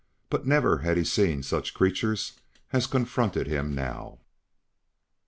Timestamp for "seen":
1.03-1.43